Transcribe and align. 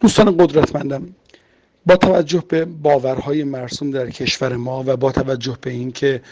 دوستان 0.00 0.36
قدرتمندم 0.36 1.14
با 1.86 1.96
توجه 1.96 2.44
به 2.48 2.64
باورهای 2.64 3.44
مرسوم 3.44 3.90
در 3.90 4.10
کشور 4.10 4.56
ما 4.56 4.84
و 4.86 4.96
با 4.96 5.12
توجه 5.12 5.58
به 5.60 5.70
اینکه 5.70 6.22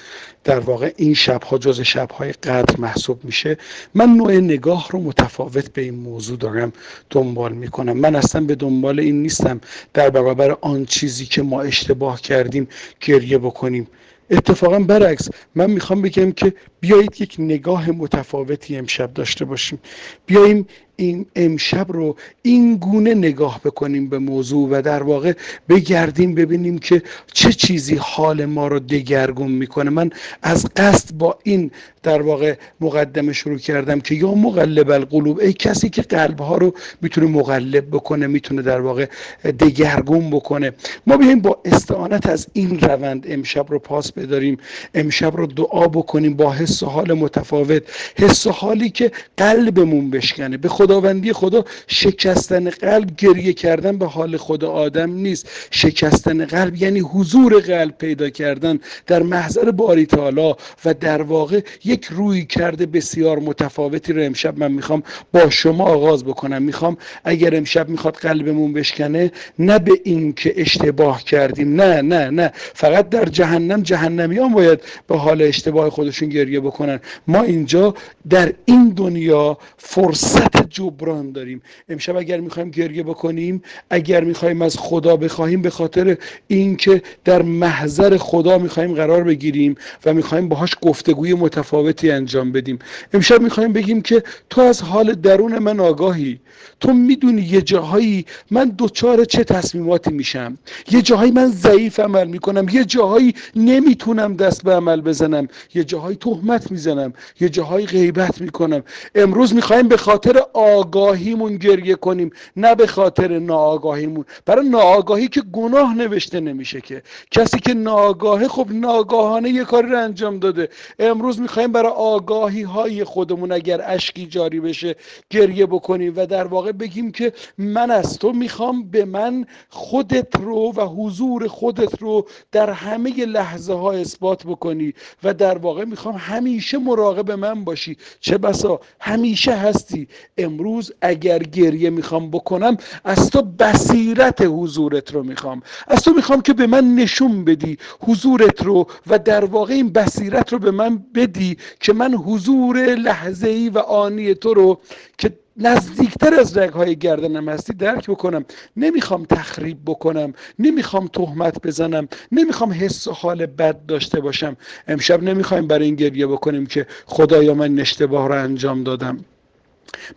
در 0.45 0.59
واقع 0.59 0.93
این 0.97 1.15
شبها 1.15 1.59
جز 1.59 1.81
شبهای 1.81 2.33
قدر 2.33 2.77
محسوب 2.79 3.25
میشه 3.25 3.59
من 3.95 4.09
نوع 4.09 4.33
نگاه 4.33 4.89
رو 4.91 5.01
متفاوت 5.01 5.73
به 5.73 5.83
این 5.83 5.95
موضوع 5.95 6.39
دارم 6.39 6.73
دنبال 7.11 7.53
می‌کنم. 7.53 7.97
من 7.97 8.17
اصلا 8.17 8.45
به 8.45 8.55
دنبال 8.55 9.01
این 9.01 9.23
نیستم 9.23 9.61
در 9.95 10.11
برابر 10.11 10.57
آن 10.61 10.85
چیزی 10.85 11.27
که 11.27 11.43
ما 11.43 11.63
اشتباه 11.63 12.21
کردیم 12.21 12.69
گریه 13.01 13.39
بکنیم. 13.39 13.87
اتفاقا 14.31 14.79
برعکس 14.79 15.29
من 15.55 15.71
می‌خوام 15.71 16.03
بگم 16.03 16.33
که 16.33 16.55
بیایید 16.81 17.21
یک 17.21 17.37
نگاه 17.39 17.91
متفاوتی 17.91 18.77
امشب 18.77 19.15
داشته 19.15 19.45
باشیم. 19.45 19.79
بیاییم 20.27 20.67
این 21.01 21.27
امشب 21.37 21.93
رو 21.93 22.17
این 22.43 22.77
گونه 22.77 23.15
نگاه 23.15 23.61
بکنیم 23.65 24.09
به 24.09 24.19
موضوع 24.19 24.69
و 24.71 24.83
در 24.83 25.03
واقع 25.03 25.33
بگردیم 25.69 26.35
ببینیم 26.35 26.79
که 26.79 27.03
چه 27.33 27.53
چیزی 27.53 27.95
حال 28.01 28.45
ما 28.45 28.69
رو 28.69 28.79
دگرگون 28.79 29.53
می‌کنه. 29.53 29.91
من 29.91 30.11
از 30.43 30.67
قصد 30.77 31.15
با 31.15 31.39
این 31.43 31.71
در 32.03 32.23
واقع 32.23 32.55
مقدمه 32.81 33.33
شروع 33.33 33.59
کردم 33.59 34.01
که 34.01 34.15
یا 34.15 34.35
مقلب 34.35 34.91
القلوب 34.91 35.39
ای 35.39 35.53
کسی 35.53 35.89
که 35.89 36.03
قلب 36.03 36.41
ها 36.41 36.57
رو 36.57 36.75
می‌تونه 37.03 37.27
مقلب 37.27 37.87
بکنه 37.91 38.27
می‌تونه 38.27 38.63
در 38.63 38.81
واقع 38.81 39.07
دگرگون 39.45 40.31
بکنه. 40.31 40.73
ما 41.07 41.17
بیایم 41.17 41.41
با 41.41 41.59
استعانت 41.65 42.27
از 42.27 42.47
این 42.53 42.81
روند 42.81 43.27
امشب 43.29 43.67
رو 43.69 43.79
پاس 43.79 44.13
بداریم. 44.13 44.57
امشب 44.95 45.37
رو 45.37 45.47
دعا 45.47 45.89
بکنیم 45.89 46.35
با 46.35 46.53
حس 46.53 46.83
و 46.83 46.87
حال 46.87 47.13
متفاوت 47.13 47.83
حس 48.17 48.47
و 48.47 48.51
حالی 48.51 48.91
که 48.91 49.13
قلبمون 49.37 50.11
بشکنه. 50.11 50.57
به 50.57 50.69
خداوندی 50.89 51.33
خدا 51.33 51.65
شکستن 51.87 52.71
قلب 52.71 53.17
گریه 53.17 53.53
کردن 53.53 53.99
به 53.99 54.07
حال 54.07 54.37
خود 54.37 54.65
آدم 54.65 55.13
نیست. 55.13 55.49
شکستن 55.71 56.45
قلب 56.45 56.77
یعنی 56.77 57.01
حضور 57.01 57.61
قلب 57.61 57.99
پیدا 57.99 58.31
کردن 58.31 58.79
در 59.07 59.23
محضر 59.23 59.71
باری 59.71 60.07
تعالی 60.07 60.55
و 60.85 60.95
در 60.95 61.23
واقع 61.23 61.61
یک 61.85 62.05
روی 62.05 62.45
کرده 62.45 62.87
بسیار 62.87 63.39
متفاوتی 63.39 64.13
رو 64.13 64.23
امشب 64.23 64.59
من 64.59 64.73
می‌خوام 64.73 65.03
با 65.33 65.51
شما 65.51 65.85
آغاز 65.85 66.25
بکنم. 66.25 66.63
می‌خوام 66.63 66.97
اگر 67.25 67.57
امشب 67.57 67.89
می‌خواد 67.89 68.15
قلبمون 68.15 68.73
بشکنه 68.73 69.33
نه 69.59 69.79
به 69.79 69.93
این 70.05 70.33
که 70.33 70.55
اشتباه 70.57 71.25
کردیم 71.25 71.81
نه 71.81 72.03
نه 72.03 72.31
نه. 72.31 72.53
فقط 72.75 73.09
در 73.09 73.25
جهنم 73.25 73.83
جهنمیان 73.83 74.53
باید 74.53 74.81
به 75.07 75.17
حال 75.19 75.43
اشتباه 75.43 75.91
خودشون 75.91 76.29
گریه 76.29 76.61
بکنن. 76.61 77.01
ما 77.27 77.43
اینجا 77.43 77.95
در 78.31 78.53
این 78.65 78.89
دنیا 78.89 79.59
فرصت 79.79 80.69
جبران 80.79 81.33
داریم. 81.33 81.63
امشب 81.89 82.17
اگر 82.17 82.41
می‌خوایم 82.41 82.71
گریه 82.71 83.03
بکنیم 83.03 83.63
اگر 83.91 84.25
می‌خوایم 84.25 84.63
از 84.63 84.77
خدا 84.79 85.17
بخواهیم 85.17 85.63
به 85.63 85.71
خاطر 85.71 86.17
اینکه 86.49 87.03
در 87.25 87.43
محضر 87.43 88.17
خدا 88.17 88.59
می‌خوایم 88.59 88.95
قرار 88.95 89.25
بگیریم 89.25 89.75
و 90.05 90.15
می‌خوایم 90.15 90.49
باهاش 90.49 90.77
گفتگوی 90.83 91.35
متفاوتی 91.35 92.11
انجام 92.11 92.53
بدیم. 92.53 92.79
امشب 93.15 93.41
می‌خوایم 93.43 93.73
بگیم 93.73 94.03
که 94.03 94.23
تو 94.51 94.61
از 94.61 94.83
حال 94.83 95.13
درون 95.15 95.59
من 95.59 95.81
آگاهی. 95.81 96.41
تو 96.81 96.93
می‌دونی 96.93 97.43
یه 97.43 97.63
جاهایی 97.63 98.27
من 98.51 98.69
دوچار 98.69 99.25
چه 99.25 99.45
تصمیماتی 99.45 100.11
میشم. 100.11 100.59
یه 100.91 101.03
جاهایی 101.03 101.33
من 101.33 101.47
ضعیف 101.47 102.01
عمل 102.01 102.27
می‌کنم. 102.27 102.69
یه 102.69 102.85
جاهایی 102.85 103.35
نمی‌تونم 103.57 104.37
دست 104.37 104.65
به 104.65 104.73
عمل 104.75 105.01
بزنم. 105.01 105.49
یه 105.75 105.85
جاهایی 105.85 106.17
تهمت 106.17 106.71
می‌زنم. 106.71 107.13
یه 107.41 107.49
جاهایی 107.49 107.87
غیبت 107.87 108.41
می‌کنم. 108.41 108.83
امروز 109.15 109.55
می‌خوایم 109.55 109.89
به 109.89 109.97
خاطر 109.97 110.43
آگاهیمون 110.77 111.57
گریه 111.57 111.95
کنیم 111.95 112.31
نه 112.57 112.75
به 112.75 112.87
خاطر 112.87 113.39
ناآگاهیمون. 113.39 114.25
برای 114.47 114.69
ناآگاهی 114.69 115.29
که 115.29 115.41
گناه 115.41 115.95
نوشته 115.95 116.41
نمیشه 116.41 116.81
که. 116.81 117.03
کسی 117.31 117.59
که 117.59 117.75
ناآگاهه 117.75 118.49
خب 118.49 118.67
ناگاهانه 118.71 119.51
یه 119.51 119.65
کاری 119.65 119.89
رو 119.89 119.99
انجام 119.99 120.39
داده. 120.39 120.69
امروز 120.99 121.41
می‌خوایم 121.41 121.73
برای 121.73 121.93
آگاهی 121.93 122.63
های 122.63 123.05
خودمون 123.05 123.53
اگر 123.53 123.81
اشکی 123.85 124.27
جاری 124.27 124.61
بشه 124.61 124.97
گریه 125.31 125.67
بکنیم 125.67 126.13
و 126.17 126.27
در 126.27 126.47
واقع 126.47 126.73
بگیم 126.73 127.13
که 127.13 127.33
من 127.59 127.91
از 127.91 128.19
تو 128.19 128.33
می‌خوام 128.33 128.91
به 128.91 129.05
من 129.05 129.47
خودت 129.69 130.37
رو 130.41 130.73
و 130.77 130.87
حضور 130.87 131.49
خودت 131.49 132.03
رو 132.03 132.27
در 132.53 132.71
همه 132.71 133.11
لحظه 133.27 133.73
ها 133.73 133.93
اثبات 133.93 134.45
بکنی 134.47 134.95
و 135.25 135.35
در 135.35 135.59
واقع 135.59 135.85
می‌خوام 135.85 136.15
همیشه 136.15 136.79
مراقب 136.79 137.31
من 137.31 137.65
باشی. 137.65 137.97
چه 138.21 138.39
بسا 138.39 138.81
همیشه 139.01 139.53
هستی. 139.53 140.09
امروز 140.39 140.58
اگر 141.01 141.39
گریه 141.39 141.91
می‌خوام 141.91 142.31
بکنم 142.31 142.77
از 143.05 143.31
تو 143.31 143.43
بصیرت 143.43 144.43
حضورت 144.43 145.15
رو 145.15 145.23
می‌خوام. 145.23 145.63
از 145.89 146.03
تو 146.03 146.13
می‌خوام 146.13 146.43
که 146.43 146.53
به 146.53 146.67
من 146.67 146.95
نشون 146.95 147.45
بدی 147.45 147.79
حضورت 148.01 148.63
رو 148.63 148.87
و 149.07 149.19
در 149.19 149.45
واقع 149.45 149.75
این 149.75 149.89
بصیرت 149.89 150.53
رو 150.53 150.59
به 150.59 150.71
من 150.71 151.05
بدی 151.15 151.57
که 151.81 151.93
من 151.93 152.15
حضور 152.15 152.95
لحظه 152.95 153.49
ای 153.49 153.69
و 153.69 153.79
آنی 153.79 154.35
تو 154.35 154.55
رو 154.55 154.81
که 155.19 155.33
نزدیکتر 155.57 156.35
از 156.35 156.57
رگهای 156.57 156.97
گردنم 156.97 157.49
هستی 157.49 157.73
درک 157.73 158.11
بکنم. 158.11 158.45
نمی‌خوام 158.77 159.25
تخریب 159.25 159.79
بکنم 159.87 160.33
نمی‌خوام 160.59 161.07
تهمت 161.07 161.67
بزنم 161.67 162.09
نمی‌خوام 162.33 162.73
حس 162.73 163.07
و 163.09 163.13
حال 163.13 163.47
بد 163.47 163.87
داشته 163.87 164.21
باشم. 164.21 164.57
امشب 164.89 165.23
نمی‌خوایم 165.23 165.67
برای 165.67 165.85
این 165.85 165.95
گریه 165.95 166.27
بکنیم 166.27 166.67
که 166.67 166.87
خدایا 167.07 167.55
من 167.55 167.79
اشتباه 167.79 168.29
رو 168.29 168.35
انجام 168.35 168.85
دادم. 168.85 169.25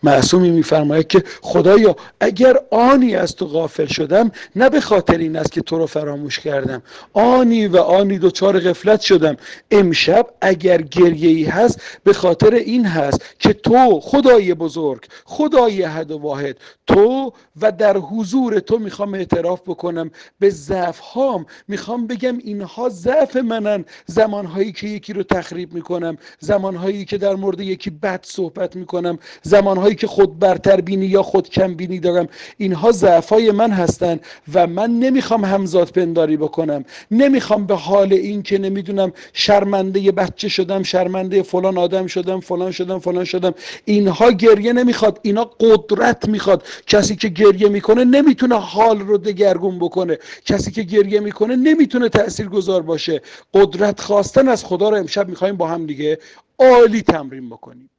معصومی 0.03 0.49
میفرماید 0.51 1.07
که 1.07 1.23
خدایا 1.41 1.95
اگر 2.19 2.57
آنی 2.71 3.15
از 3.15 3.35
تو 3.35 3.45
غافل 3.45 3.85
شدم 3.85 4.31
نه 4.55 4.69
به 4.69 4.81
خاطر 4.81 5.17
این 5.17 5.35
است 5.35 5.51
که 5.51 5.61
تو 5.61 5.77
رو 5.77 5.85
فراموش 5.85 6.39
کردم. 6.39 6.81
آنی 7.13 7.67
و 7.67 7.77
آنی 7.77 8.19
دوچار 8.19 8.59
غفلت 8.59 9.01
شدم. 9.01 9.37
امشب 9.71 10.27
اگر 10.41 10.81
گریه 10.81 11.29
ای 11.29 11.43
هست 11.43 11.81
به 12.03 12.13
خاطر 12.13 12.53
این 12.53 12.85
هست 12.85 13.21
که 13.39 13.53
تو 13.53 13.99
خدای 13.99 14.53
بزرگ 14.53 15.05
خدای 15.25 15.83
حد 15.83 16.11
و 16.11 16.17
واحد 16.17 16.57
تو 16.87 17.33
و 17.61 17.71
در 17.71 17.97
حضور 17.97 18.59
تو 18.59 18.79
می‌خوام 18.79 19.13
اعتراف 19.13 19.61
بکنم. 19.61 20.11
به 20.39 20.49
ضعف 20.49 20.99
هام 20.99 21.45
می‌خوام 21.67 22.07
بگم 22.07 22.37
اینها 22.37 22.89
ضعف 22.89 23.35
منن. 23.35 23.85
زمانهایی 24.05 24.71
که 24.71 24.87
یکی 24.87 25.13
رو 25.13 25.23
تخریب 25.23 25.73
می‌کنم 25.73 26.17
زمانهایی 26.39 27.05
که 27.05 27.17
در 27.17 27.35
مورد 27.35 27.59
یکی 27.59 27.89
بد 27.89 28.19
صحبت 28.23 28.75
می‌کنم 28.75 29.19
زمانهایی 29.61 29.95
که 29.95 30.07
خود 30.07 30.39
برتر 30.39 30.81
بینی 30.81 31.05
یا 31.05 31.23
خود 31.23 31.49
کم 31.49 31.73
بینی 31.73 31.99
دارم 31.99 32.27
اینها 32.57 32.91
ضعفای 32.91 33.51
من 33.51 33.71
هستن 33.71 34.19
و 34.53 34.67
من 34.67 34.91
نمی‌خوام 34.91 35.45
همزاد 35.45 35.89
پنداری 35.89 36.37
بکنم. 36.37 36.85
نمی‌خوام 37.11 37.65
به 37.65 37.75
حال 37.75 38.13
این 38.13 38.43
که 38.43 38.57
نمی‌دونم 38.57 39.13
شرمنده 39.33 40.11
بچه 40.11 40.49
شدم 40.49 40.83
شرمنده 40.83 41.43
فلان 41.43 41.77
آدم 41.77 42.07
شدم 42.07 42.39
فلان 42.39 42.71
شدم 42.71 42.99
فلان 42.99 43.23
شدم. 43.23 43.53
اینها 43.85 44.31
گریه 44.31 44.73
نمی‌خواد 44.73 45.19
اینا 45.21 45.43
قدرت 45.59 46.29
می‌خواد. 46.29 46.63
کسی 46.87 47.15
که 47.15 47.27
گریه 47.27 47.69
می‌کنه 47.69 48.03
نمی‌تونه 48.03 48.59
حال 48.59 48.99
رو 48.99 49.17
دگرگون 49.17 49.79
بکنه. 49.79 50.17
کسی 50.45 50.71
که 50.71 50.83
گریه 50.83 51.19
می‌کنه 51.19 51.55
نمی‌تونه 51.55 52.09
تأثیر 52.09 52.49
گذار 52.49 52.81
باشه. 52.81 53.21
قدرت 53.53 53.99
خواستن 53.99 54.47
از 54.47 54.65
خدا 54.65 54.89
رو 54.89 54.97
امشب 54.97 55.29
می‌خوایم 55.29 55.57
با 55.57 55.67
هم 55.67 55.85
دیگه 55.85 56.19
عالی 56.59 57.01
تمرین 57.01 57.49
بکنیم. 57.49 57.89